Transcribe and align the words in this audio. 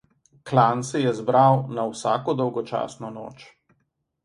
Klan 0.51 0.79
se 0.91 1.01
je 1.01 1.11
zbral 1.19 1.61
na 1.77 1.85
vsako 1.91 2.37
dolgočasno 2.41 3.15
noč. 3.21 3.49